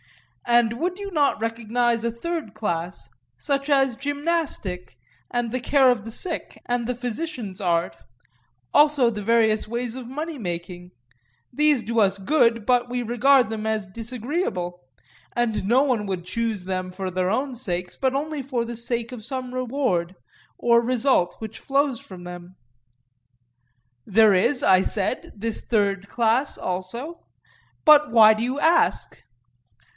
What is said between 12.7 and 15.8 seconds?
we regard them as disagreeable; and